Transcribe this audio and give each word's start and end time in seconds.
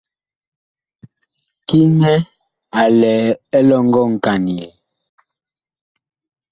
Kiŋɛ 1.67 2.13
a 2.81 2.83
lɛ 2.99 3.13
elɔŋgɔ 3.57 4.01
nkanyɛɛ. 4.13 4.69